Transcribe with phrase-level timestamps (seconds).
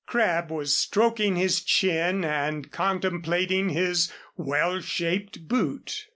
[0.07, 6.07] Crabb was stroking his chin and contemplating his well shaped boot.